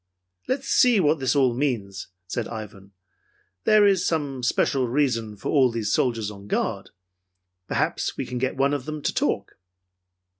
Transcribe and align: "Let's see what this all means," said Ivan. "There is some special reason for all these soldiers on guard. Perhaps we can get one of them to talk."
"Let's 0.47 0.67
see 0.67 0.99
what 0.99 1.19
this 1.19 1.35
all 1.35 1.53
means," 1.53 2.07
said 2.25 2.47
Ivan. 2.47 2.93
"There 3.65 3.85
is 3.85 4.03
some 4.03 4.41
special 4.41 4.87
reason 4.87 5.37
for 5.37 5.49
all 5.49 5.69
these 5.69 5.93
soldiers 5.93 6.31
on 6.31 6.47
guard. 6.47 6.89
Perhaps 7.67 8.17
we 8.17 8.25
can 8.25 8.39
get 8.39 8.57
one 8.57 8.73
of 8.73 8.85
them 8.85 9.03
to 9.03 9.13
talk." 9.13 9.57